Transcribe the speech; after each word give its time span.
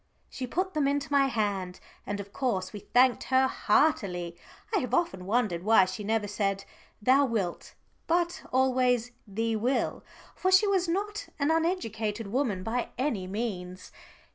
She 0.31 0.47
put 0.47 0.73
them 0.73 0.87
into 0.87 1.11
my 1.11 1.27
hand, 1.27 1.79
and 2.07 2.19
of 2.19 2.33
course 2.33 2.73
we 2.73 2.79
thanked 2.79 3.25
her 3.25 3.45
heartily. 3.45 4.35
I 4.75 4.79
have 4.79 4.95
often 4.95 5.27
wondered 5.27 5.61
why 5.61 5.85
she 5.85 6.03
never 6.03 6.27
said, 6.27 6.65
"thou 7.03 7.25
wilt," 7.25 7.75
but 8.07 8.41
always 8.51 9.11
"thee 9.27 9.55
will," 9.55 10.03
for 10.35 10.51
she 10.51 10.65
was 10.65 10.87
not 10.87 11.29
an 11.37 11.51
uneducated 11.51 12.25
woman 12.25 12.63
by 12.63 12.89
any 12.97 13.27
means. 13.27 13.91